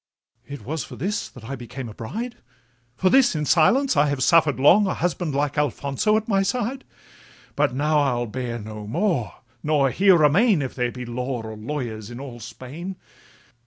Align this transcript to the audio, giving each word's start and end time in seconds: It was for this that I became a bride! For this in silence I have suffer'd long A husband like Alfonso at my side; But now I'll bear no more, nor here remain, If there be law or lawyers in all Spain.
It 0.47 0.65
was 0.65 0.83
for 0.83 0.95
this 0.95 1.29
that 1.29 1.43
I 1.43 1.55
became 1.55 1.87
a 1.87 1.93
bride! 1.93 2.37
For 2.95 3.11
this 3.11 3.35
in 3.35 3.45
silence 3.45 3.95
I 3.95 4.07
have 4.07 4.23
suffer'd 4.23 4.59
long 4.59 4.87
A 4.87 4.95
husband 4.95 5.35
like 5.35 5.59
Alfonso 5.59 6.17
at 6.17 6.27
my 6.27 6.41
side; 6.41 6.85
But 7.55 7.75
now 7.75 7.99
I'll 7.99 8.25
bear 8.25 8.57
no 8.57 8.87
more, 8.87 9.35
nor 9.61 9.91
here 9.91 10.17
remain, 10.17 10.63
If 10.63 10.73
there 10.73 10.91
be 10.91 11.05
law 11.05 11.43
or 11.43 11.55
lawyers 11.55 12.09
in 12.09 12.19
all 12.19 12.39
Spain. 12.39 12.95